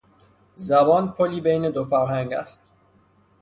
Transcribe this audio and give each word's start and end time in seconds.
زبان 0.55 1.07
پلی 1.11 1.41
بین 1.41 1.69
دو 1.69 1.85
فرهنگ 1.85 2.33
است. 2.33 2.69